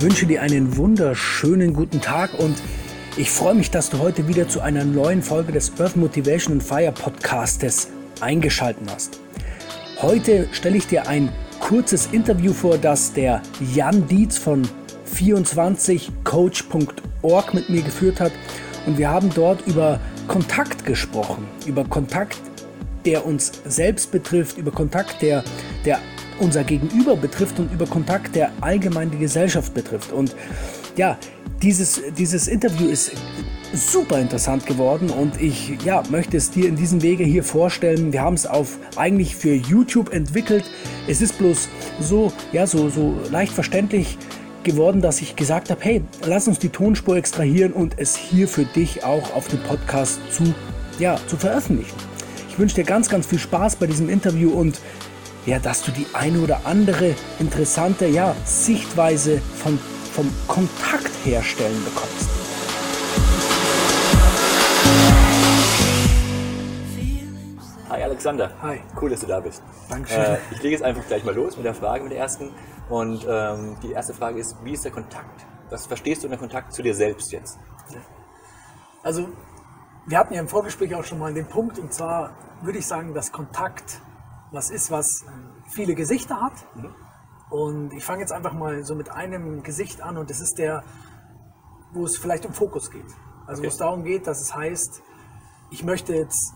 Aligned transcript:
Ich 0.00 0.06
wünsche 0.06 0.24
dir 0.24 0.40
einen 0.40 0.78
wunderschönen 0.78 1.74
guten 1.74 2.00
Tag 2.00 2.30
und 2.38 2.56
ich 3.18 3.30
freue 3.30 3.54
mich, 3.54 3.70
dass 3.70 3.90
du 3.90 3.98
heute 3.98 4.28
wieder 4.28 4.48
zu 4.48 4.62
einer 4.62 4.82
neuen 4.82 5.22
Folge 5.22 5.52
des 5.52 5.78
Earth 5.78 5.94
Motivation 5.94 6.54
and 6.54 6.62
Fire 6.62 6.90
Podcastes 6.90 7.88
eingeschalten 8.18 8.86
hast. 8.90 9.20
Heute 10.00 10.48
stelle 10.52 10.78
ich 10.78 10.86
dir 10.86 11.06
ein 11.06 11.30
kurzes 11.60 12.08
Interview 12.12 12.54
vor, 12.54 12.78
das 12.78 13.12
der 13.12 13.42
Jan 13.74 14.08
Dietz 14.08 14.38
von 14.38 14.66
24coach.org 15.14 17.52
mit 17.52 17.68
mir 17.68 17.82
geführt 17.82 18.20
hat 18.20 18.32
und 18.86 18.96
wir 18.96 19.10
haben 19.10 19.28
dort 19.34 19.66
über 19.66 20.00
Kontakt 20.28 20.86
gesprochen, 20.86 21.46
über 21.66 21.84
Kontakt, 21.84 22.40
der 23.04 23.26
uns 23.26 23.52
selbst 23.66 24.12
betrifft, 24.12 24.56
über 24.56 24.70
Kontakt, 24.70 25.20
der, 25.20 25.44
der 25.84 25.98
unser 26.40 26.64
Gegenüber 26.64 27.16
betrifft 27.16 27.58
und 27.58 27.72
über 27.72 27.86
Kontakt, 27.86 28.34
der 28.34 28.50
allgemein 28.60 29.10
die 29.10 29.18
Gesellschaft 29.18 29.74
betrifft. 29.74 30.12
Und 30.12 30.34
ja, 30.96 31.18
dieses, 31.62 32.00
dieses 32.16 32.48
Interview 32.48 32.88
ist 32.88 33.12
super 33.72 34.18
interessant 34.18 34.66
geworden 34.66 35.10
und 35.10 35.40
ich 35.40 35.78
ja, 35.84 36.02
möchte 36.10 36.36
es 36.36 36.50
dir 36.50 36.66
in 36.66 36.76
diesem 36.76 37.02
Wege 37.02 37.22
hier 37.24 37.44
vorstellen. 37.44 38.12
Wir 38.12 38.22
haben 38.22 38.34
es 38.34 38.46
auf 38.46 38.78
eigentlich 38.96 39.36
für 39.36 39.54
YouTube 39.54 40.12
entwickelt. 40.12 40.64
Es 41.06 41.20
ist 41.20 41.38
bloß 41.38 41.68
so, 42.00 42.32
ja, 42.52 42.66
so, 42.66 42.88
so 42.88 43.14
leicht 43.30 43.52
verständlich 43.52 44.18
geworden, 44.64 45.00
dass 45.00 45.20
ich 45.20 45.36
gesagt 45.36 45.70
habe, 45.70 45.80
hey, 45.82 46.02
lass 46.26 46.48
uns 46.48 46.58
die 46.58 46.68
Tonspur 46.68 47.16
extrahieren 47.16 47.72
und 47.72 47.98
es 47.98 48.16
hier 48.16 48.48
für 48.48 48.64
dich 48.64 49.04
auch 49.04 49.34
auf 49.34 49.48
dem 49.48 49.60
Podcast 49.60 50.20
zu, 50.30 50.54
ja, 50.98 51.18
zu 51.26 51.36
veröffentlichen. 51.36 51.96
Ich 52.48 52.58
wünsche 52.58 52.74
dir 52.74 52.84
ganz, 52.84 53.08
ganz 53.08 53.26
viel 53.26 53.38
Spaß 53.38 53.76
bei 53.76 53.86
diesem 53.86 54.08
Interview 54.08 54.50
und 54.50 54.80
ja, 55.46 55.58
dass 55.58 55.82
du 55.82 55.90
die 55.90 56.06
eine 56.12 56.40
oder 56.40 56.60
andere 56.64 57.14
interessante 57.38 58.06
ja, 58.06 58.34
Sichtweise 58.44 59.38
von, 59.38 59.78
vom 60.12 60.30
Kontakt 60.46 61.10
herstellen 61.24 61.82
bekommst. 61.84 62.28
Hi 67.88 68.02
Alexander. 68.04 68.52
Hi. 68.62 68.80
Cool, 69.00 69.10
dass 69.10 69.20
du 69.20 69.26
da 69.26 69.40
bist. 69.40 69.62
Dankeschön. 69.88 70.20
Äh, 70.20 70.38
ich 70.52 70.62
lege 70.62 70.76
jetzt 70.76 70.84
einfach 70.84 71.06
gleich 71.06 71.24
mal 71.24 71.34
los 71.34 71.56
mit 71.56 71.64
der 71.64 71.74
Frage, 71.74 72.04
mit 72.04 72.12
der 72.12 72.20
ersten. 72.20 72.50
Und 72.88 73.26
ähm, 73.28 73.76
die 73.82 73.92
erste 73.92 74.14
Frage 74.14 74.38
ist, 74.38 74.56
wie 74.62 74.72
ist 74.72 74.84
der 74.84 74.92
Kontakt? 74.92 75.46
Was 75.70 75.86
verstehst 75.86 76.22
du 76.22 76.26
unter 76.26 76.38
Kontakt 76.38 76.72
zu 76.72 76.82
dir 76.82 76.94
selbst 76.94 77.32
jetzt? 77.32 77.58
Also, 79.02 79.28
wir 80.06 80.18
hatten 80.18 80.34
ja 80.34 80.40
im 80.40 80.48
Vorgespräch 80.48 80.94
auch 80.94 81.04
schon 81.04 81.18
mal 81.18 81.32
den 81.32 81.46
Punkt, 81.46 81.78
und 81.78 81.92
zwar 81.92 82.32
würde 82.62 82.78
ich 82.78 82.86
sagen, 82.86 83.14
dass 83.14 83.32
Kontakt 83.32 84.00
was 84.52 84.70
ist, 84.70 84.90
was 84.90 85.24
viele 85.70 85.94
Gesichter 85.94 86.40
hat. 86.40 86.52
Und 87.50 87.92
ich 87.92 88.04
fange 88.04 88.20
jetzt 88.20 88.32
einfach 88.32 88.52
mal 88.52 88.84
so 88.84 88.94
mit 88.94 89.10
einem 89.10 89.62
Gesicht 89.62 90.00
an 90.02 90.16
und 90.16 90.30
das 90.30 90.40
ist 90.40 90.58
der, 90.58 90.84
wo 91.92 92.04
es 92.04 92.16
vielleicht 92.16 92.46
um 92.46 92.52
Fokus 92.52 92.90
geht. 92.90 93.04
Also 93.46 93.62
wo 93.62 93.66
Okay. 93.66 93.66
es 93.66 93.76
darum 93.76 94.04
geht, 94.04 94.26
dass 94.26 94.40
es 94.40 94.54
heißt, 94.54 95.02
ich 95.70 95.82
möchte 95.84 96.14
jetzt 96.14 96.54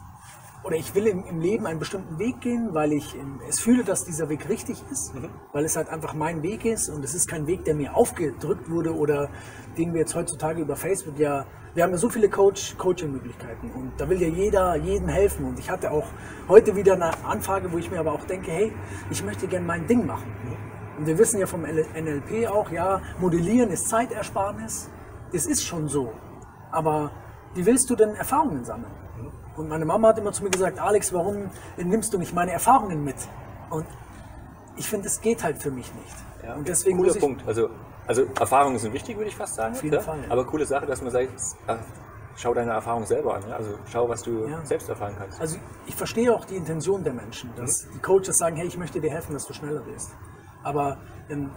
oder 0.64 0.76
ich 0.76 0.94
will 0.94 1.06
im, 1.06 1.24
im 1.24 1.40
Leben 1.40 1.66
einen 1.66 1.78
bestimmten 1.78 2.18
Weg 2.18 2.40
gehen, 2.40 2.70
weil 2.72 2.92
ich 2.92 3.14
ähm, 3.14 3.40
es 3.48 3.60
fühle, 3.60 3.84
dass 3.84 4.04
dieser 4.04 4.28
Weg 4.30 4.48
richtig 4.48 4.82
ist, 4.90 5.12
weil 5.52 5.64
es 5.64 5.76
halt 5.76 5.90
einfach 5.90 6.14
mein 6.14 6.42
Weg 6.42 6.64
ist 6.64 6.88
und 6.88 7.04
es 7.04 7.14
ist 7.14 7.28
kein 7.28 7.46
Weg, 7.46 7.64
der 7.64 7.74
mir 7.74 7.94
aufgedrückt 7.94 8.70
wurde 8.70 8.94
oder 8.96 9.28
den 9.76 9.92
wir 9.92 10.00
jetzt 10.00 10.14
heutzutage 10.14 10.62
über 10.62 10.74
Facebook 10.74 11.18
ja, 11.18 11.44
wir 11.74 11.82
haben 11.82 11.90
ja 11.90 11.98
so 11.98 12.08
viele 12.08 12.30
Coach, 12.30 12.76
Coaching-Möglichkeiten 12.78 13.70
und 13.72 13.92
da 13.98 14.08
will 14.08 14.20
ja 14.22 14.28
jeder 14.28 14.76
jedem 14.76 15.08
helfen 15.08 15.44
und 15.44 15.58
ich 15.58 15.68
hatte 15.68 15.90
auch 15.90 16.06
heute 16.48 16.74
wieder 16.76 16.94
eine 16.94 17.12
Anfrage, 17.24 17.70
wo 17.70 17.78
ich 17.78 17.90
mir 17.90 18.00
aber 18.00 18.12
auch 18.12 18.24
denke, 18.24 18.50
hey, 18.50 18.72
ich 19.10 19.22
möchte 19.22 19.46
gerne 19.46 19.66
mein 19.66 19.86
Ding 19.86 20.06
machen. 20.06 20.32
Und 20.96 21.06
wir 21.06 21.18
wissen 21.18 21.40
ja 21.40 21.46
vom 21.46 21.62
NLP 21.62 22.48
auch, 22.48 22.70
ja, 22.70 23.02
modellieren 23.18 23.70
ist 23.70 23.88
Zeitersparnis, 23.88 24.88
das 25.32 25.46
ist 25.46 25.64
schon 25.64 25.88
so, 25.88 26.12
aber 26.70 27.10
wie 27.54 27.66
willst 27.66 27.90
du 27.90 27.96
denn 27.96 28.14
Erfahrungen 28.14 28.64
sammeln? 28.64 29.03
Und 29.56 29.68
meine 29.68 29.84
Mama 29.84 30.08
hat 30.08 30.18
immer 30.18 30.32
zu 30.32 30.42
mir 30.42 30.50
gesagt, 30.50 30.78
Alex, 30.80 31.12
warum 31.12 31.50
nimmst 31.76 32.12
du 32.12 32.18
nicht 32.18 32.34
meine 32.34 32.52
Erfahrungen 32.52 33.04
mit? 33.04 33.16
Und 33.70 33.86
ich 34.76 34.88
finde, 34.88 35.06
es 35.06 35.20
geht 35.20 35.42
halt 35.44 35.58
für 35.62 35.70
mich 35.70 35.92
nicht. 35.94 36.56
und 36.56 36.66
deswegen 36.66 36.96
cooler 36.96 37.08
muss 37.08 37.16
ich, 37.16 37.22
Punkt. 37.22 37.46
Also, 37.46 37.70
also 38.06 38.24
Erfahrungen 38.38 38.78
sind 38.78 38.92
wichtig, 38.92 39.16
würde 39.16 39.28
ich 39.28 39.36
fast 39.36 39.54
sagen. 39.54 39.74
Auf 39.74 39.82
jeden 39.82 39.94
ja? 39.94 40.00
Fall. 40.00 40.18
Aber 40.28 40.44
coole 40.44 40.66
Sache, 40.66 40.86
dass 40.86 41.00
man 41.00 41.10
sagt, 41.12 41.28
ach, 41.66 41.78
schau 42.36 42.52
deine 42.52 42.72
Erfahrung 42.72 43.06
selber 43.06 43.34
an. 43.36 43.42
Ja? 43.48 43.56
Also 43.56 43.78
schau, 43.90 44.08
was 44.08 44.22
du 44.22 44.46
Ja. 44.48 44.64
selbst 44.64 44.88
erfahren 44.88 45.14
kannst. 45.18 45.40
Also 45.40 45.58
ich 45.86 45.94
verstehe 45.94 46.34
auch 46.34 46.44
die 46.44 46.56
Intention 46.56 47.04
der 47.04 47.12
Menschen, 47.12 47.50
dass 47.56 47.88
die 47.88 47.98
Coaches 48.00 48.36
sagen, 48.38 48.56
hey, 48.56 48.66
ich 48.66 48.76
möchte 48.76 49.00
dir 49.00 49.10
helfen, 49.10 49.32
dass 49.34 49.46
du 49.46 49.52
schneller 49.52 49.86
wirst. 49.86 50.10
Aber 50.62 50.98
ähm, 51.30 51.50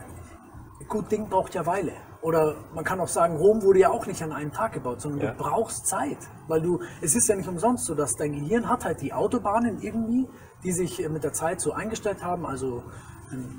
gut 0.88 1.12
Ding 1.12 1.28
braucht 1.30 1.56
ja 1.56 1.66
Weile. 1.66 1.94
Oder 2.22 2.55
man 2.73 2.83
kann 2.83 3.00
auch 3.00 3.07
sagen, 3.07 3.38
Rom 3.38 3.61
wurde 3.61 3.79
ja 3.79 3.89
auch 3.89 4.05
nicht 4.07 4.22
an 4.23 4.31
einem 4.31 4.51
Tag 4.51 4.73
gebaut, 4.73 5.01
sondern 5.01 5.22
Ja. 5.22 5.31
du 5.31 5.38
brauchst 5.38 5.88
Zeit. 5.88 6.17
Weil 6.47 6.61
du, 6.61 6.79
es 7.01 7.16
ist 7.16 7.28
ja 7.28 7.35
nicht 7.35 7.47
umsonst 7.47 7.85
so, 7.85 7.95
dass 7.95 8.16
dein 8.16 8.33
Gehirn 8.33 8.67
hat 8.69 8.85
halt 8.85 9.01
die 9.01 9.13
Autobahnen 9.13 9.79
irgendwie, 9.81 10.27
die 10.63 10.72
sich 10.72 11.03
äh, 11.03 11.09
mit 11.09 11.23
der 11.23 11.33
Zeit 11.33 11.61
so 11.61 11.73
eingestellt 11.73 12.23
haben, 12.23 12.45
also 12.45 12.83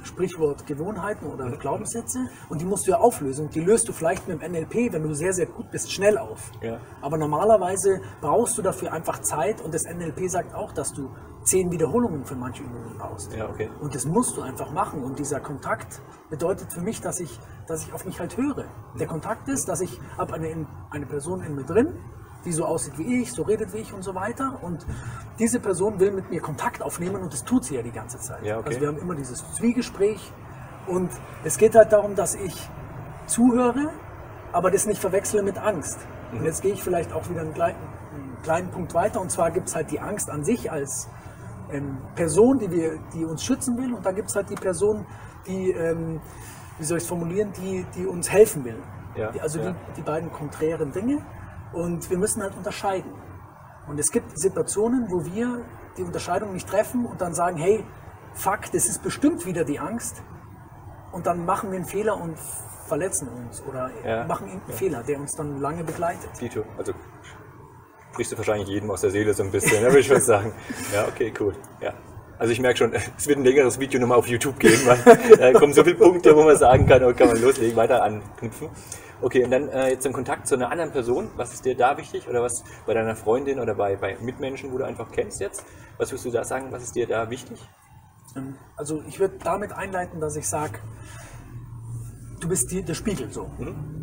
Sprichwort 0.04 0.66
Gewohnheiten 0.66 1.26
oder 1.26 1.50
Glaubenssätze 1.56 2.28
und 2.48 2.60
die 2.60 2.64
musst 2.64 2.86
du 2.86 2.92
ja 2.92 2.98
auflösen. 2.98 3.50
Die 3.50 3.60
löst 3.60 3.88
du 3.88 3.92
vielleicht 3.92 4.26
mit 4.26 4.40
dem 4.40 4.52
NLP, 4.52 4.92
wenn 4.92 5.02
du 5.02 5.14
sehr, 5.14 5.32
sehr 5.32 5.46
gut 5.46 5.70
bist, 5.70 5.92
schnell 5.92 6.16
auf. 6.18 6.50
Ja. 6.62 6.80
Aber 7.02 7.18
normalerweise 7.18 8.00
brauchst 8.20 8.56
du 8.56 8.62
dafür 8.62 8.92
einfach 8.92 9.20
Zeit 9.20 9.60
und 9.60 9.74
das 9.74 9.84
NLP 9.84 10.28
sagt 10.30 10.54
auch, 10.54 10.72
dass 10.72 10.92
du 10.92 11.10
zehn 11.42 11.70
Wiederholungen 11.70 12.24
für 12.24 12.34
manche 12.34 12.62
Übungen 12.62 12.96
brauchst. 12.98 13.34
Ja, 13.34 13.48
okay. 13.48 13.70
Und 13.80 13.94
das 13.94 14.04
musst 14.04 14.36
du 14.36 14.42
einfach 14.42 14.70
machen. 14.72 15.02
Und 15.02 15.18
dieser 15.18 15.40
Kontakt 15.40 16.00
bedeutet 16.30 16.72
für 16.72 16.80
mich, 16.80 17.00
dass 17.00 17.20
ich, 17.20 17.38
dass 17.66 17.86
ich 17.86 17.92
auf 17.92 18.04
mich 18.04 18.20
halt 18.20 18.36
höre. 18.36 18.66
Der 18.98 19.06
Kontakt 19.06 19.48
ist, 19.48 19.68
dass 19.68 19.80
ich 19.80 20.00
habe 20.16 20.34
eine, 20.34 20.66
eine 20.90 21.06
Person 21.06 21.42
in 21.42 21.54
mir 21.54 21.64
drin, 21.64 21.94
die 22.44 22.52
so 22.52 22.64
aussieht 22.64 22.98
wie 22.98 23.22
ich, 23.22 23.32
so 23.32 23.42
redet 23.42 23.72
wie 23.72 23.78
ich 23.78 23.92
und 23.92 24.02
so 24.02 24.14
weiter. 24.14 24.58
Und 24.62 24.86
diese 25.38 25.60
Person 25.60 26.00
will 26.00 26.12
mit 26.12 26.30
mir 26.30 26.40
Kontakt 26.40 26.82
aufnehmen 26.82 27.16
und 27.16 27.32
das 27.32 27.44
tut 27.44 27.64
sie 27.64 27.76
ja 27.76 27.82
die 27.82 27.92
ganze 27.92 28.18
Zeit. 28.18 28.42
Ja, 28.44 28.58
okay. 28.58 28.68
Also 28.68 28.80
wir 28.80 28.88
haben 28.88 28.98
immer 28.98 29.14
dieses 29.14 29.44
Zwiegespräch 29.54 30.32
und 30.86 31.10
es 31.44 31.58
geht 31.58 31.74
halt 31.74 31.92
darum, 31.92 32.14
dass 32.14 32.34
ich 32.34 32.56
zuhöre, 33.26 33.90
aber 34.52 34.70
das 34.70 34.86
nicht 34.86 35.00
verwechsle 35.00 35.42
mit 35.42 35.58
Angst. 35.58 35.98
Und 36.32 36.44
jetzt 36.44 36.62
gehe 36.62 36.72
ich 36.72 36.82
vielleicht 36.82 37.12
auch 37.12 37.28
wieder 37.28 37.40
einen 37.40 37.54
kleinen, 37.54 37.78
einen 38.14 38.42
kleinen 38.42 38.70
Punkt 38.70 38.94
weiter 38.94 39.20
und 39.20 39.30
zwar 39.30 39.50
gibt 39.50 39.68
es 39.68 39.74
halt 39.74 39.90
die 39.90 40.00
Angst 40.00 40.30
an 40.30 40.44
sich 40.44 40.70
als 40.70 41.08
ähm, 41.70 41.98
Person, 42.14 42.58
die, 42.58 42.70
wir, 42.70 42.98
die 43.14 43.24
uns 43.24 43.42
schützen 43.44 43.76
will 43.76 43.94
und 43.94 44.04
dann 44.04 44.14
gibt 44.14 44.28
es 44.28 44.36
halt 44.36 44.48
die 44.50 44.54
Person, 44.54 45.06
die, 45.46 45.70
ähm, 45.70 46.20
wie 46.78 46.84
soll 46.84 46.98
ich 46.98 47.04
es 47.04 47.08
formulieren, 47.08 47.52
die, 47.56 47.84
die 47.94 48.06
uns 48.06 48.30
helfen 48.30 48.64
will. 48.64 48.78
Ja, 49.16 49.32
die, 49.32 49.40
also 49.40 49.58
ja. 49.58 49.70
die, 49.70 49.76
die 49.96 50.02
beiden 50.02 50.30
konträren 50.32 50.92
Dinge 50.92 51.22
und 51.72 52.08
wir 52.10 52.18
müssen 52.18 52.42
halt 52.42 52.56
unterscheiden. 52.56 53.12
Und 53.86 53.98
es 53.98 54.10
gibt 54.10 54.38
Situationen, 54.38 55.10
wo 55.10 55.24
wir 55.24 55.64
die 55.96 56.02
Unterscheidung 56.02 56.52
nicht 56.52 56.68
treffen 56.68 57.06
und 57.06 57.20
dann 57.20 57.34
sagen, 57.34 57.56
hey, 57.56 57.84
fuck, 58.34 58.70
das 58.72 58.86
ist 58.86 59.02
bestimmt 59.02 59.46
wieder 59.46 59.64
die 59.64 59.78
Angst. 59.78 60.22
Und 61.12 61.26
dann 61.26 61.44
machen 61.44 61.70
wir 61.70 61.78
einen 61.78 61.86
Fehler 61.86 62.20
und 62.20 62.38
verletzen 62.86 63.28
uns 63.28 63.62
oder 63.62 63.90
Ja, 64.04 64.24
machen 64.24 64.48
einen 64.50 64.62
Fehler, 64.72 65.02
der 65.02 65.18
uns 65.18 65.34
dann 65.34 65.60
lange 65.60 65.84
begleitet. 65.84 66.30
Dito, 66.40 66.64
also 66.76 66.92
sprichst 68.12 68.32
du 68.32 68.36
wahrscheinlich 68.36 68.68
jedem 68.68 68.90
aus 68.90 69.02
der 69.02 69.10
Seele 69.10 69.32
so 69.34 69.42
ein 69.42 69.50
bisschen, 69.50 69.82
ne, 69.82 69.86
würde 69.88 70.00
ich 70.00 70.06
schon 70.06 70.20
sagen. 70.20 70.52
Ja, 70.92 71.06
okay, 71.06 71.32
cool. 71.40 71.54
Ja. 71.80 71.94
Also 72.38 72.52
ich 72.52 72.60
merke 72.60 72.78
schon, 72.78 72.92
es 73.18 73.26
wird 73.26 73.38
ein 73.38 73.44
längeres 73.44 73.78
Video 73.78 74.00
nochmal 74.00 74.18
auf 74.18 74.28
YouTube 74.28 74.58
geben, 74.58 74.80
weil 74.86 75.36
da 75.52 75.58
kommen 75.58 75.72
so 75.72 75.82
viele 75.82 75.96
Punkte, 75.96 76.36
wo 76.36 76.44
man 76.44 76.56
sagen 76.56 76.86
kann, 76.86 77.02
oh, 77.04 77.12
kann 77.12 77.28
man 77.28 77.40
loslegen, 77.40 77.76
weiter 77.76 78.02
anknüpfen. 78.02 78.68
Okay, 79.20 79.42
und 79.42 79.50
dann 79.50 79.68
äh, 79.70 79.90
jetzt 79.90 80.06
im 80.06 80.12
Kontakt 80.12 80.46
zu 80.46 80.54
einer 80.54 80.70
anderen 80.70 80.92
Person, 80.92 81.28
was 81.36 81.52
ist 81.52 81.64
dir 81.64 81.76
da 81.76 81.96
wichtig 81.98 82.28
oder 82.28 82.40
was 82.40 82.62
bei 82.86 82.94
deiner 82.94 83.16
Freundin 83.16 83.58
oder 83.58 83.74
bei, 83.74 83.96
bei 83.96 84.16
Mitmenschen, 84.20 84.72
wo 84.72 84.78
du 84.78 84.84
einfach 84.84 85.10
kennst 85.10 85.40
jetzt? 85.40 85.64
Was 85.96 86.12
würdest 86.12 86.26
du 86.26 86.30
da 86.30 86.44
sagen, 86.44 86.68
was 86.70 86.84
ist 86.84 86.94
dir 86.94 87.08
da 87.08 87.28
wichtig? 87.28 87.58
Ähm, 88.36 88.56
Also 88.76 89.02
ich 89.08 89.18
würde 89.18 89.34
damit 89.42 89.72
einleiten, 89.72 90.20
dass 90.20 90.36
ich 90.36 90.46
sage, 90.46 90.78
du 92.40 92.48
bist 92.48 92.70
die, 92.70 92.82
der 92.82 92.94
Spiegel 92.94 93.30
so. 93.32 93.50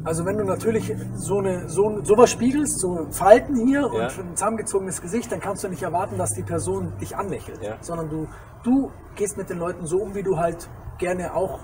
Also 0.03 0.25
wenn 0.25 0.37
du 0.37 0.43
natürlich 0.43 0.93
so 1.15 1.39
eine 1.39 1.67
so 1.69 2.03
sowas 2.03 2.29
spiegelst, 2.31 2.79
so 2.79 3.07
Falten 3.11 3.55
hier 3.67 3.87
und 3.87 3.97
Ja. 3.97 4.07
ein 4.07 4.35
zusammengezogenes 4.35 5.01
Gesicht, 5.01 5.31
dann 5.31 5.39
kannst 5.39 5.63
du 5.63 5.67
nicht 5.69 5.83
erwarten, 5.83 6.17
dass 6.17 6.33
die 6.33 6.43
Person 6.43 6.93
dich 6.99 7.15
anlächelt, 7.15 7.61
Ja. 7.61 7.77
sondern 7.81 8.09
du 8.09 8.27
du 8.63 8.91
gehst 9.15 9.37
mit 9.37 9.49
den 9.49 9.59
Leuten 9.59 9.85
so 9.85 9.97
um, 10.01 10.15
wie 10.15 10.23
du 10.23 10.37
halt 10.37 10.69
gerne 10.97 11.33
auch 11.35 11.59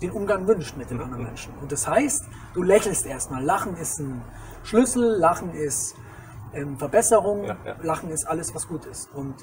den 0.00 0.10
Umgang 0.10 0.48
wünscht 0.48 0.76
mit 0.76 0.90
den 0.90 0.96
Mhm. 0.98 1.04
anderen 1.04 1.24
Menschen. 1.24 1.52
Und 1.60 1.70
das 1.70 1.86
heißt, 1.86 2.24
du 2.54 2.62
lächelst 2.62 3.06
erstmal. 3.06 3.42
Lachen 3.42 3.76
ist 3.76 4.00
ein 4.00 4.20
Schlüssel, 4.64 5.16
Lachen 5.18 5.52
ist 5.54 5.94
ähm, 6.54 6.76
Verbesserung, 6.76 7.44
ja. 7.44 7.56
Lachen 7.82 8.10
ist 8.10 8.26
alles, 8.26 8.54
was 8.54 8.66
gut 8.68 8.84
ist. 8.84 9.10
Und 9.14 9.36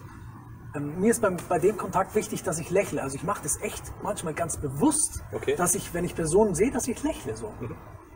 ähm, 0.75 1.00
mir 1.00 1.12
ist 1.12 1.21
beim, 1.21 1.38
bei 1.48 1.60
dem 1.60 1.77
Kontakt 1.77 2.16
wichtig, 2.16 2.44
dass 2.44 2.60
ich 2.60 2.69
lächle. 2.69 3.01
Also 3.01 3.16
ich 3.16 3.24
mache 3.24 3.42
das 3.44 3.62
echt 3.62 3.83
manchmal 4.04 4.33
ganz 4.33 4.57
bewusst, 4.57 5.24
Okay. 5.31 5.56
dass 5.56 5.75
ich, 5.75 5.94
wenn 5.94 6.06
ich 6.06 6.16
Personen 6.16 6.56
sehe, 6.56 6.71
dass 6.71 6.88
ich 6.88 7.01
lächle 7.04 7.36
so. 7.36 7.51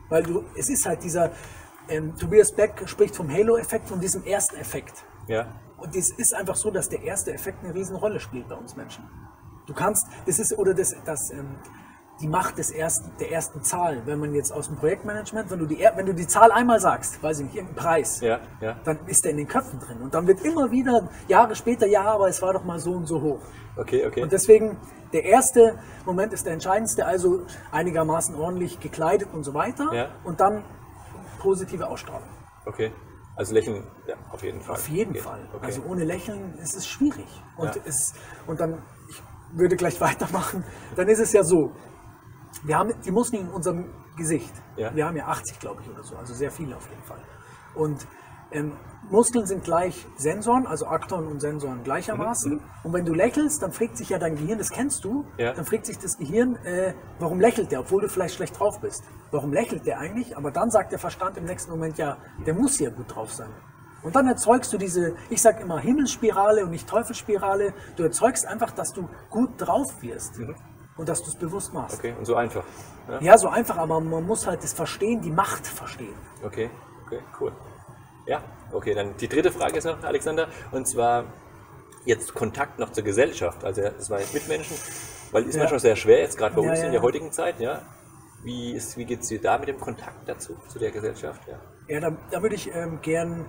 Weil 0.10 0.24
du, 0.24 0.44
es 0.56 0.70
ist 0.70 0.86
halt 0.86 1.04
dieser, 1.04 1.32
ähm, 1.90 2.16
Tobias 2.16 2.52
Beck 2.54 2.84
spricht 2.86 3.16
vom 3.16 3.30
Halo-Effekt, 3.30 3.90
von 3.90 4.00
diesem 4.00 4.24
ersten 4.24 4.56
Effekt. 4.58 5.04
Ja, 5.28 5.48
Und 5.78 5.96
es 5.96 6.12
ist 6.12 6.34
einfach 6.34 6.56
so, 6.56 6.70
dass 6.72 6.90
der 6.90 7.02
erste 7.04 7.34
Effekt 7.34 7.64
eine 7.64 7.74
Riesenrolle 7.74 8.20
spielt 8.20 8.48
bei 8.50 8.56
uns 8.56 8.76
Menschen. 8.76 9.04
Du 9.66 9.74
kannst, 9.74 10.08
das 10.26 10.40
ist, 10.40 10.58
oder 10.58 10.74
das, 10.74 10.94
das, 11.06 11.32
ähm, 11.32 11.56
die 12.22 12.28
Macht 12.28 12.58
des 12.58 12.72
ersten, 12.72 13.12
der 13.20 13.32
ersten 13.32 13.64
Zahl. 13.64 14.02
Wenn 14.06 14.20
man 14.20 14.34
jetzt 14.34 14.52
aus 14.52 14.68
dem 14.68 14.78
Projektmanagement, 14.78 15.50
wenn 15.50 15.60
du 15.60 15.66
die, 15.66 15.80
wenn 15.96 16.06
du 16.06 16.14
die 16.14 16.28
Zahl 16.28 16.52
einmal 16.52 16.80
sagst, 16.80 17.22
weiß 17.22 17.40
ich 17.40 17.46
nicht, 17.46 17.56
irgendeinen 17.56 17.84
Preis, 17.84 18.22
Ja, 18.22 18.40
ja. 18.62 18.76
dann 18.84 19.00
ist 19.08 19.24
der 19.26 19.32
in 19.32 19.38
den 19.38 19.48
Köpfen 19.48 19.80
drin. 19.80 19.98
Und 20.02 20.14
dann 20.14 20.28
wird 20.28 20.42
immer 20.42 20.72
wieder, 20.72 21.10
Jahre 21.28 21.56
später, 21.56 21.88
ja, 21.88 22.04
aber 22.04 22.28
es 22.30 22.42
war 22.42 22.54
doch 22.54 22.64
mal 22.64 22.80
so 22.80 22.92
und 22.94 23.08
so 23.08 23.22
hoch. 23.22 23.40
Okay, 23.76 24.06
okay. 24.06 24.22
Und 24.22 24.32
deswegen, 24.32 24.78
der 25.12 25.26
erste 25.26 25.80
Moment 26.06 26.32
ist 26.34 26.46
der 26.46 26.54
entscheidendste, 26.54 27.06
also 27.06 27.46
einigermaßen 27.72 28.36
ordentlich 28.36 28.80
gekleidet 28.80 29.30
und 29.34 29.44
so 29.44 29.54
weiter. 29.54 29.92
Ja. 29.94 30.10
Und 30.24 30.40
dann 30.40 30.64
positive 31.40 31.88
Ausstrahlung. 31.88 32.30
Okay. 32.66 32.92
Also 33.36 33.56
lächeln, 33.56 33.84
ja, 34.08 34.16
auf 34.32 34.44
jeden 34.44 34.62
Fall. 34.62 34.76
Auf 34.76 34.88
jeden. 34.88 35.16
Fall. 35.16 35.40
Okay. 35.56 35.66
Also 35.66 35.82
ohne 35.90 36.04
Lächeln 36.04 36.54
ist 36.62 36.76
es 36.76 36.86
schwierig. 36.88 37.26
Und, 37.58 37.76
Ja. 37.76 37.82
es, 37.86 38.14
und 38.46 38.60
dann, 38.60 38.84
ich 39.10 39.22
würde 39.54 39.76
gleich 39.76 40.00
weitermachen, 40.10 40.64
dann 40.96 41.08
ist 41.08 41.20
es 41.20 41.34
ja 41.34 41.44
so, 41.44 41.72
wir 42.64 42.78
haben 42.78 42.94
die 43.06 43.12
Muskeln 43.12 43.44
in 43.48 43.50
unserem 43.52 43.86
Gesicht. 44.16 44.54
Ja. 44.78 44.96
Wir 44.96 45.06
haben 45.08 45.18
ja 45.18 45.28
80, 45.28 45.60
glaube 45.60 45.82
ich, 45.82 45.90
oder 45.90 46.04
so, 46.04 46.16
also 46.16 46.34
sehr 46.34 46.52
viele 46.52 46.76
auf 46.76 46.88
jeden 46.90 47.04
Fall. 47.04 47.20
Und 47.76 48.06
ähm, 48.52 48.74
Muskeln 49.10 49.48
sind 49.48 49.64
gleich 49.64 50.06
Sensoren, 50.16 50.68
also 50.68 50.86
Aktoren 50.86 51.26
und 51.28 51.40
Sensoren 51.40 51.84
gleichermaßen. 51.84 52.62
Und 52.84 52.94
wenn 52.94 53.04
du 53.04 53.14
lächelst, 53.14 53.64
dann 53.64 53.72
fragt 53.72 53.98
sich 53.98 54.10
ja 54.10 54.20
dein 54.20 54.36
Gehirn, 54.36 54.60
das 54.60 54.70
kennst 54.70 55.04
du, 55.04 55.24
Mhm, 55.24 55.26
Ja. 55.40 55.54
dann 55.54 55.66
fragt 55.66 55.88
sich 55.88 55.98
das 55.98 56.18
Gehirn, 56.18 56.56
äh, 56.64 56.94
warum 57.20 57.40
lächelt 57.42 57.72
der, 57.72 57.80
obwohl 57.80 58.02
du 58.04 58.10
vielleicht 58.10 58.36
schlecht 58.36 58.60
drauf 58.60 58.80
bist. 58.80 59.04
Warum 59.32 59.52
lächelt 59.52 59.88
der 59.88 59.98
eigentlich? 60.00 60.38
Aber 60.38 60.52
dann 60.52 60.70
sagt 60.70 60.92
der 60.92 61.00
Verstand 61.00 61.38
im 61.38 61.46
nächsten 61.46 61.72
Moment, 61.72 61.98
ja, 61.98 62.18
der 62.46 62.54
muss 62.54 62.78
ja 62.80 62.92
gut 62.92 63.14
drauf 63.16 63.34
sein. 63.34 63.50
Und 64.04 64.16
dann 64.16 64.28
erzeugst 64.28 64.72
du 64.74 64.78
diese, 64.78 65.16
ich 65.30 65.42
sage 65.42 65.64
immer 65.64 65.80
Himmelsspirale 65.80 66.64
und 66.64 66.70
nicht 66.72 66.88
Teufelsspirale. 66.88 67.74
Du 67.96 68.04
erzeugst 68.04 68.46
einfach, 68.46 68.72
dass 68.72 68.94
du 68.94 69.10
gut 69.30 69.52
drauf 69.58 70.02
wirst 70.02 70.38
und 70.98 71.10
dass 71.10 71.22
du 71.24 71.30
es 71.30 71.36
bewusst 71.36 71.74
machst. 71.74 72.00
Okay, 72.00 72.14
und 72.18 72.26
so 72.26 72.36
einfach. 72.36 72.64
Ja? 73.10 73.20
Ja, 73.22 73.38
so 73.38 73.50
einfach, 73.50 73.78
aber 73.78 74.00
man 74.00 74.26
muss 74.26 74.48
halt 74.48 74.64
das 74.64 74.74
Verstehen, 74.74 75.22
die 75.22 75.32
Macht 75.32 75.66
verstehen. 75.68 76.16
Okay, 76.44 76.70
okay, 77.06 77.20
cool. 77.40 77.52
Ja, 78.26 78.42
okay, 78.72 78.94
dann 78.94 79.16
die 79.18 79.28
dritte 79.28 79.52
Frage 79.52 79.78
ist 79.78 79.86
noch, 79.86 80.02
Alexander, 80.04 80.48
und 80.72 80.88
zwar 80.88 81.26
jetzt 82.06 82.34
Kontakt 82.34 82.80
noch 82.80 82.92
zur 82.92 83.04
Gesellschaft. 83.04 83.64
Also 83.64 83.82
das 83.82 84.10
war 84.10 84.20
jetzt 84.20 84.34
Mitmenschen, 84.34 84.78
weil 85.32 85.44
ist 85.44 85.56
Ja. 85.56 85.62
manchmal 85.62 85.80
sehr 85.80 85.96
schwer, 85.96 86.20
jetzt 86.20 86.38
gerade 86.38 86.56
bei 86.56 86.62
Ja, 86.62 86.70
uns 86.72 86.80
in 86.82 86.92
der 86.92 87.02
heutigen 87.02 87.32
Zeit, 87.32 87.60
ja. 87.60 87.82
Wie, 88.44 88.74
ist, 88.74 88.98
wie 88.98 89.06
geht 89.06 89.22
es 89.22 89.28
dir 89.30 89.42
da 89.42 89.58
mit 89.58 89.70
dem 89.70 89.80
Kontakt 89.80 90.28
dazu, 90.28 90.58
zu 90.68 90.78
der 90.78 90.92
Gesellschaft? 90.92 91.42
Ja. 91.48 91.60
Ja, 91.88 92.00
da, 92.02 92.18
da 92.30 92.42
würde 92.42 92.56
ich 92.56 92.74
ähm, 92.74 93.00
gern 93.02 93.46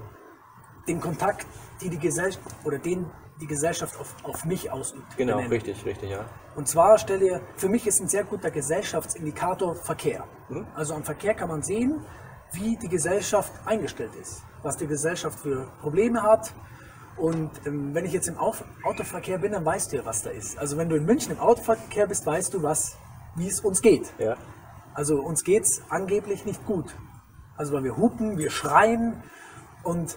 den 0.87 1.01
Kontakt, 1.01 1.47
die 1.81 1.89
die 1.89 1.99
Gesellschaft 1.99 2.45
oder 2.65 2.79
den 2.79 3.11
die 3.41 3.47
Gesellschaft 3.47 3.99
auf, 3.99 4.15
auf 4.23 4.45
mich 4.45 4.71
ausübt. 4.71 5.17
Genau, 5.17 5.35
benennen. 5.35 5.53
richtig, 5.53 5.85
richtig, 5.85 6.11
ja. 6.11 6.25
Und 6.55 6.69
zwar 6.69 6.99
stell 6.99 7.19
dir, 7.19 7.41
für 7.57 7.69
mich 7.69 7.87
ist 7.87 8.01
ein 8.01 8.09
sehr 8.09 8.25
guter 8.25 8.51
Gesellschaftsindikator 8.51 9.75
Verkehr. 9.75 10.25
Mhm. 10.49 10.67
Also 10.75 10.95
am 10.95 11.05
Verkehr 11.05 11.35
kann 11.35 11.49
man 11.49 11.63
sehen, 11.63 12.05
wie 12.53 12.77
die 12.77 12.89
Gesellschaft 12.89 13.53
eingestellt 13.65 14.15
ist, 14.21 14.43
was 14.63 14.77
die 14.77 14.87
Gesellschaft 14.87 15.41
für 15.41 15.67
Probleme 15.81 16.23
hat. 16.23 16.53
Und 17.17 17.51
ähm, 17.67 17.95
wenn 17.95 18.05
ich 18.05 18.13
jetzt 18.13 18.29
im 18.29 18.39
Auf 18.39 18.65
Autoverkehr 18.85 19.39
bin, 19.39 19.53
dann 19.53 19.65
weißt 19.65 19.93
du 19.93 19.97
ja, 19.97 20.05
was 20.05 20.23
da 20.23 20.31
ist. 20.31 20.59
Also 20.59 20.77
wenn 20.77 20.89
du 20.89 20.97
in 20.97 21.05
München 21.05 21.33
im 21.33 21.39
Autoverkehr 21.41 22.07
bist, 22.07 22.27
weißt 22.27 22.55
du, 22.55 22.63
was, 22.63 22.97
wie 23.37 23.49
es 23.49 23.61
uns 23.61 23.83
geht. 23.83 24.13
Ja, 24.19 24.37
Also 24.95 25.21
uns 25.21 25.43
geht 25.45 25.65
es 25.65 25.83
angeblich 25.91 26.45
nicht 26.45 26.65
gut. 26.67 26.95
Also 27.57 27.73
weil 27.73 27.85
wir 27.85 27.97
hupen, 27.97 28.39
wir 28.39 28.51
schreien 28.51 29.23
und 29.83 30.17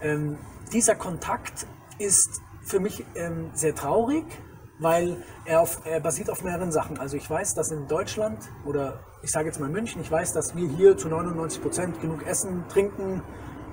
ähm, 0.00 0.38
dieser 0.72 0.94
Kontakt 0.94 1.66
ist 1.98 2.40
für 2.68 2.80
mich 2.80 3.04
ähm, 3.14 3.50
sehr 3.54 3.74
traurig, 3.74 4.24
weil 4.78 5.16
er, 5.44 5.60
auf, 5.60 5.80
er 5.84 6.00
basiert 6.00 6.30
auf 6.30 6.44
mehreren 6.44 6.70
Sachen. 6.70 6.98
Also 6.98 7.16
ich 7.16 7.28
weiß, 7.28 7.54
dass 7.54 7.70
in 7.70 7.88
Deutschland 7.88 8.38
oder 8.64 9.00
ich 9.22 9.30
sage 9.30 9.46
jetzt 9.46 9.58
mal 9.58 9.68
München, 9.68 10.00
ich 10.00 10.10
weiß, 10.10 10.32
dass 10.32 10.54
wir 10.54 10.68
hier 10.68 10.96
zu 10.96 11.08
99 11.08 11.62
Prozent 11.62 12.00
genug 12.00 12.26
Essen, 12.26 12.64
Trinken, 12.68 13.22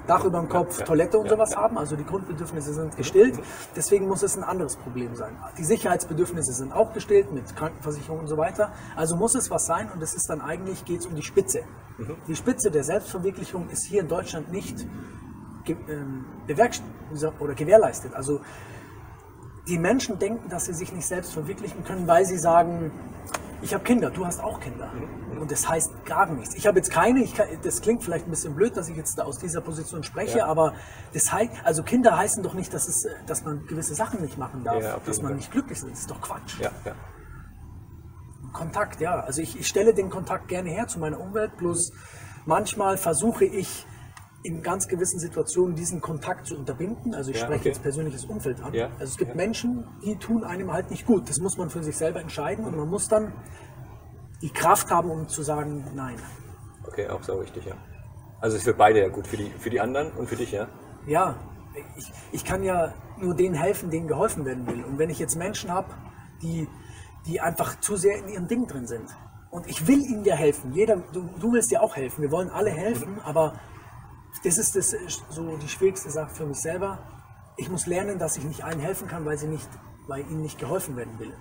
Dach 0.08 0.24
über 0.24 0.40
dem 0.40 0.50
Kopf, 0.50 0.80
ja, 0.80 0.86
Toilette 0.86 1.18
und 1.18 1.26
ja, 1.26 1.32
sowas 1.32 1.52
ja. 1.52 1.58
haben. 1.58 1.78
Also 1.78 1.96
die 1.96 2.06
Grundbedürfnisse 2.06 2.74
sind 2.74 2.96
gestillt. 2.96 3.40
Deswegen 3.76 4.08
muss 4.08 4.22
es 4.24 4.38
ein 4.38 4.44
anderes 4.44 4.76
Problem 4.76 5.16
sein. 5.16 5.36
Die 5.58 5.64
Sicherheitsbedürfnisse 5.64 6.54
sind 6.54 6.72
auch 6.74 6.94
gestillt 6.94 7.32
mit 7.32 7.56
Krankenversicherung 7.56 8.20
und 8.20 8.28
so 8.28 8.38
weiter. 8.38 8.72
Also 8.96 9.16
muss 9.16 9.36
es 9.36 9.50
was 9.50 9.66
sein 9.66 9.90
und 9.92 10.02
es 10.04 10.14
ist 10.14 10.30
dann 10.30 10.42
eigentlich, 10.42 10.86
geht 10.86 11.00
es 11.00 11.08
um 11.08 11.16
die 11.16 11.24
Spitze. 11.24 11.62
Mhm. 11.98 12.16
Die 12.28 12.36
Spitze 12.36 12.70
der 12.70 12.84
Selbstverwirklichung 12.84 13.70
ist 13.70 13.86
hier 13.86 14.02
in 14.02 14.08
Deutschland 14.08 14.52
nicht 14.52 14.86
ge 15.64 15.76
ähm, 15.90 16.26
oder 17.40 17.56
gewährleistet. 17.56 18.14
Also 18.14 18.42
die 19.68 19.78
Menschen 19.80 20.20
denken, 20.20 20.50
dass 20.50 20.66
sie 20.66 20.74
sich 20.74 20.92
nicht 20.94 21.08
selbst 21.08 21.34
verwirklichen 21.34 21.84
können, 21.84 22.08
weil 22.08 22.26
sie 22.26 22.38
sagen, 22.38 22.92
ich 23.62 23.74
habe 23.74 23.84
Kinder, 23.84 24.12
du 24.12 24.26
hast 24.26 24.44
auch 24.44 24.60
Kinder. 24.60 24.92
Und 25.40 25.52
das 25.52 25.68
heißt 25.68 26.06
gar 26.06 26.28
nichts. 26.28 26.56
Ich 26.56 26.68
habe 26.68 26.78
jetzt 26.78 26.92
keine, 26.92 27.22
ich 27.24 27.34
kann, 27.36 27.48
das 27.64 27.82
klingt 27.82 28.04
vielleicht 28.04 28.28
ein 28.28 28.30
bisschen 28.30 28.56
blöd, 28.56 28.78
dass 28.78 28.90
ich 28.90 28.96
jetzt 28.96 29.20
aus 29.20 29.40
dieser 29.40 29.62
Position 29.62 30.04
spreche, 30.04 30.40
Ja. 30.40 30.46
aber 30.46 30.74
das 31.14 31.32
heißt, 31.32 31.52
also 31.64 31.84
Kinder 31.84 32.16
heißen 32.18 32.42
doch 32.44 32.54
nicht, 32.54 32.74
dass, 32.74 32.88
es, 32.88 33.08
dass 33.26 33.44
man 33.44 33.66
gewisse 33.66 33.96
Sachen 33.96 34.22
nicht 34.22 34.38
machen 34.38 34.64
darf, 34.64 34.82
Ja, 34.84 34.98
dass 35.06 35.18
man 35.22 35.30
Fall. 35.32 35.36
nicht 35.38 35.52
glücklich 35.52 35.80
ist. 35.80 35.90
Das 35.90 36.00
ist 36.00 36.12
doch 36.12 36.22
Quatsch. 36.22 36.60
ja, 36.60 36.70
ja. 36.86 36.94
Kontakt, 38.54 39.02
ja. 39.02 39.20
Also 39.20 39.42
ich, 39.42 39.60
ich 39.60 39.68
stelle 39.68 39.94
den 39.94 40.10
Kontakt 40.10 40.48
gerne 40.48 40.70
her 40.70 40.88
zu 40.88 41.00
meiner 41.00 41.20
Umwelt, 41.20 41.58
bloß 41.58 41.92
manchmal 42.46 42.98
versuche 42.98 43.46
ich 43.46 43.86
in 44.46 44.62
ganz 44.62 44.88
gewissen 44.88 45.20
Situationen 45.20 45.76
diesen 45.76 46.02
Kontakt 46.02 46.46
zu 46.48 46.56
unterbinden. 46.56 47.14
Also 47.16 47.32
ich 47.32 47.38
Ja, 47.38 47.46
spreche 47.46 47.62
okay. 47.62 47.70
jetzt 47.70 47.82
persönliches 47.82 48.26
Umfeld 48.26 48.62
an. 48.62 48.74
Ja, 48.74 48.90
Also 49.00 49.06
es 49.12 49.18
gibt 49.18 49.32
ja. 49.32 49.36
Menschen, 49.36 49.86
die 50.04 50.16
tun 50.18 50.44
einem 50.44 50.72
halt 50.72 50.92
nicht 50.92 51.06
gut. 51.06 51.30
Das 51.30 51.40
muss 51.40 51.58
man 51.58 51.70
für 51.70 51.84
sich 51.84 51.98
selber 51.98 52.22
entscheiden 52.22 52.66
und 52.66 52.76
man 52.78 52.88
muss 52.90 53.08
dann 53.08 53.34
die 54.42 54.50
Kraft 54.50 54.92
haben, 54.92 55.10
um 55.10 55.28
zu 55.28 55.42
sagen, 55.44 55.84
nein. 55.96 56.18
Okay, 56.88 57.08
auch 57.08 57.24
so 57.24 57.34
richtig, 57.40 57.66
ja. 57.66 57.76
Also 58.40 58.58
ist 58.58 58.64
für 58.64 58.74
beide 58.74 59.00
ja 59.00 59.08
gut, 59.10 59.28
für 59.28 59.38
die, 59.38 59.50
für 59.60 59.70
die 59.70 59.80
anderen 59.82 60.12
und 60.12 60.28
für 60.28 60.36
dich, 60.36 60.52
ja. 60.52 60.68
Ja, 61.08 61.36
ich, 61.98 62.12
ich 62.32 62.46
kann 62.46 62.64
ja 62.64 62.94
nur 63.20 63.34
denen 63.36 63.56
helfen, 63.56 63.90
denen 63.90 64.08
geholfen 64.08 64.46
werden 64.46 64.68
will. 64.68 64.84
Und 64.84 64.98
wenn 64.98 65.10
ich 65.10 65.20
jetzt 65.20 65.36
Menschen 65.36 65.72
habe, 65.72 65.88
die, 66.42 66.68
die 67.26 67.42
einfach 67.42 67.80
zu 67.80 67.96
sehr 67.96 68.18
in 68.18 68.28
ihrem 68.30 68.48
Ding 68.48 68.68
drin 68.68 68.88
sind. 68.88 69.10
Und 69.50 69.68
ich 69.68 69.88
will 69.88 70.00
ihnen 70.06 70.26
ja 70.26 70.36
helfen. 70.36 70.74
Jeder, 70.74 70.98
du, 71.14 71.30
du 71.40 71.54
willst 71.54 71.72
ja 71.72 71.80
auch 71.80 71.96
helfen. 71.96 72.22
Wir 72.22 72.32
wollen 72.32 72.50
alle 72.50 72.70
helfen, 72.72 73.20
aber 73.24 73.54
das 74.44 74.58
ist 74.58 74.76
das, 74.76 74.96
so 75.30 75.58
die 75.58 75.68
schwierigste 75.70 76.10
Sache 76.10 76.30
für 76.34 76.46
mich 76.46 76.60
selber. 76.60 77.00
Ich 77.58 77.70
muss 77.70 77.86
lernen, 77.88 78.20
dass 78.20 78.38
ich 78.38 78.44
nicht 78.44 78.64
allen 78.64 78.80
helfen 78.80 79.08
kann, 79.08 79.26
weil, 79.26 79.38
sie 79.38 79.48
nicht, 79.48 79.68
weil 80.08 80.22
ihnen 80.30 80.42
nicht 80.42 80.60
geholfen 80.60 80.96
werden 80.98 81.18
will. 81.20 81.34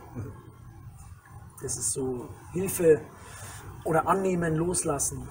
Das 1.63 1.77
ist 1.77 1.93
so 1.93 2.29
Hilfe 2.53 3.01
oder 3.85 4.07
annehmen, 4.09 4.55
loslassen. 4.55 5.29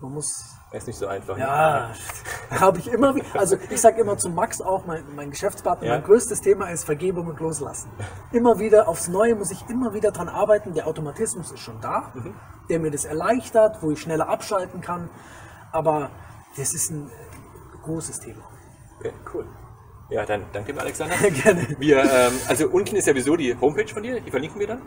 Man 0.00 0.12
muss 0.14 0.44
Ist 0.72 0.86
nicht 0.86 0.98
so 0.98 1.06
einfach. 1.06 1.36
ne? 1.36 1.42
ja, 1.42 1.90
habe 2.50 2.78
ich 2.78 2.88
immer. 2.88 3.14
Also 3.34 3.56
ich 3.68 3.80
sage 3.80 4.00
immer 4.00 4.16
zu 4.16 4.30
Max 4.30 4.60
auch, 4.62 4.86
mein, 4.86 5.04
mein 5.14 5.30
Geschäftspartner, 5.30 5.86
Ja. 5.86 5.94
mein 5.94 6.04
größtes 6.04 6.40
Thema 6.40 6.70
ist 6.70 6.84
Vergebung 6.84 7.26
und 7.26 7.38
Loslassen. 7.38 7.90
Immer 8.32 8.58
wieder 8.58 8.88
aufs 8.88 9.08
Neue 9.08 9.34
muss 9.36 9.50
ich 9.50 9.68
immer 9.68 9.92
wieder 9.92 10.10
dran 10.10 10.28
arbeiten. 10.28 10.72
Der 10.74 10.86
Automatismus 10.86 11.52
ist 11.52 11.60
schon 11.60 11.80
da, 11.82 12.10
Mhm. 12.14 12.34
der 12.70 12.80
mir 12.80 12.90
das 12.90 13.04
erleichtert, 13.04 13.82
wo 13.82 13.90
ich 13.90 14.00
schneller 14.00 14.28
abschalten 14.28 14.80
kann. 14.80 15.10
Aber 15.72 16.10
das 16.56 16.74
ist 16.74 16.90
ein 16.90 17.10
großes 17.82 18.20
Thema. 18.20 18.42
Okay, 18.98 19.12
cool. 19.34 19.46
Ja, 20.10 20.26
dann 20.26 20.44
danke 20.52 20.72
mir, 20.72 20.80
Alexander. 20.80 21.16
Gerne. 21.30 21.66
Wir, 21.78 22.02
ähm, 22.02 22.32
also 22.48 22.68
unten 22.68 22.96
ist 22.96 23.06
ja 23.06 23.12
sowieso 23.12 23.36
die 23.36 23.56
Homepage 23.60 23.88
von 23.88 24.02
dir, 24.02 24.20
die 24.20 24.30
verlinken 24.30 24.58
wir 24.60 24.66
dann. 24.66 24.82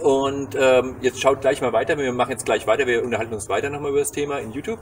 Und 0.00 0.56
ähm, 0.58 0.96
jetzt 1.00 1.20
schaut 1.20 1.40
gleich 1.40 1.60
mal 1.60 1.72
weiter, 1.72 1.98
wir 1.98 2.12
machen 2.12 2.30
jetzt 2.30 2.46
gleich 2.46 2.66
weiter, 2.66 2.86
wir 2.86 3.04
unterhalten 3.04 3.34
uns 3.34 3.48
weiter 3.48 3.68
nochmal 3.68 3.90
über 3.90 4.00
das 4.00 4.12
Thema 4.12 4.38
in 4.38 4.52
YouTube 4.52 4.78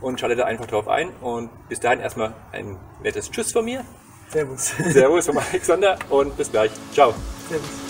und 0.00 0.20
schaltet 0.20 0.40
da 0.40 0.44
einfach 0.44 0.66
drauf 0.66 0.88
ein. 0.88 1.10
Und 1.20 1.50
bis 1.68 1.80
dahin 1.80 2.00
erstmal 2.00 2.34
ein 2.52 2.76
nettes 3.02 3.30
Tschüss 3.30 3.52
von 3.52 3.64
mir. 3.64 3.84
Servus. 4.28 4.74
Servus 4.90 5.26
vom 5.26 5.38
Alexander 5.38 5.98
und 6.10 6.36
bis 6.36 6.50
gleich. 6.50 6.70
Ciao. 6.92 7.14
Servus. 7.48 7.87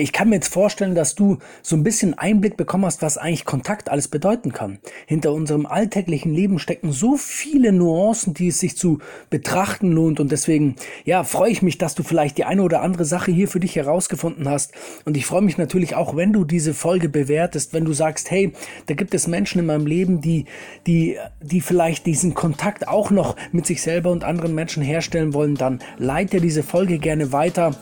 Ich 0.00 0.12
kann 0.12 0.28
mir 0.28 0.36
jetzt 0.36 0.52
vorstellen, 0.52 0.94
dass 0.94 1.16
du 1.16 1.38
so 1.60 1.74
ein 1.74 1.82
bisschen 1.82 2.16
Einblick 2.16 2.56
bekommen 2.56 2.84
hast, 2.84 3.02
was 3.02 3.18
eigentlich 3.18 3.44
Kontakt 3.44 3.88
alles 3.88 4.06
bedeuten 4.06 4.52
kann. 4.52 4.78
Hinter 5.06 5.32
unserem 5.32 5.66
alltäglichen 5.66 6.32
Leben 6.32 6.60
stecken 6.60 6.92
so 6.92 7.16
viele 7.16 7.72
Nuancen, 7.72 8.32
die 8.32 8.46
es 8.46 8.60
sich 8.60 8.76
zu 8.76 9.00
betrachten 9.28 9.90
lohnt. 9.90 10.20
Und 10.20 10.30
deswegen, 10.30 10.76
ja, 11.04 11.24
freue 11.24 11.50
ich 11.50 11.62
mich, 11.62 11.78
dass 11.78 11.96
du 11.96 12.04
vielleicht 12.04 12.38
die 12.38 12.44
eine 12.44 12.62
oder 12.62 12.80
andere 12.82 13.04
Sache 13.04 13.32
hier 13.32 13.48
für 13.48 13.58
dich 13.58 13.74
herausgefunden 13.74 14.48
hast. 14.48 14.72
Und 15.04 15.16
ich 15.16 15.26
freue 15.26 15.42
mich 15.42 15.58
natürlich 15.58 15.96
auch, 15.96 16.14
wenn 16.14 16.32
du 16.32 16.44
diese 16.44 16.74
Folge 16.74 17.08
bewertest, 17.08 17.74
wenn 17.74 17.84
du 17.84 17.92
sagst, 17.92 18.30
hey, 18.30 18.52
da 18.86 18.94
gibt 18.94 19.14
es 19.14 19.26
Menschen 19.26 19.58
in 19.58 19.66
meinem 19.66 19.86
Leben, 19.86 20.20
die, 20.20 20.44
die, 20.86 21.16
die 21.42 21.60
vielleicht 21.60 22.06
diesen 22.06 22.34
Kontakt 22.34 22.86
auch 22.86 23.10
noch 23.10 23.34
mit 23.50 23.66
sich 23.66 23.82
selber 23.82 24.12
und 24.12 24.22
anderen 24.22 24.54
Menschen 24.54 24.84
herstellen 24.84 25.34
wollen, 25.34 25.56
dann 25.56 25.80
leite 25.98 26.40
diese 26.40 26.62
Folge 26.62 27.00
gerne 27.00 27.32
weiter. 27.32 27.74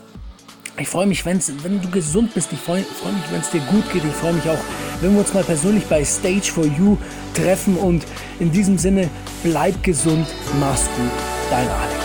Ich 0.79 0.89
freue 0.89 1.07
mich, 1.07 1.25
wenn's, 1.25 1.51
wenn 1.63 1.81
du 1.81 1.89
gesund 1.89 2.35
bist. 2.35 2.53
Ich 2.53 2.59
freue 2.59 2.83
freu 2.83 3.11
mich, 3.11 3.23
wenn 3.31 3.41
es 3.41 3.49
dir 3.49 3.61
gut 3.61 3.91
geht. 3.91 4.03
Ich 4.05 4.13
freue 4.13 4.33
mich 4.33 4.47
auch, 4.47 4.59
wenn 5.01 5.13
wir 5.13 5.21
uns 5.21 5.33
mal 5.33 5.43
persönlich 5.43 5.83
bei 5.85 6.05
Stage 6.05 6.51
for 6.53 6.65
You 6.65 6.97
treffen. 7.33 7.77
Und 7.77 8.05
in 8.39 8.51
diesem 8.51 8.77
Sinne, 8.77 9.09
bleib 9.43 9.81
gesund, 9.81 10.27
mach's 10.59 10.85
gut. 10.95 11.11
Dein 11.49 11.67
Alex. 11.67 11.96